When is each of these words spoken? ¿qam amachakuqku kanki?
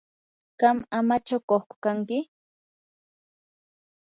¿qam 0.59 0.77
amachakuqku 0.97 1.75
kanki? 1.83 2.19